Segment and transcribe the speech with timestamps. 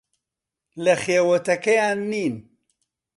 [0.83, 2.35] لە خێوەتەکەیان نین.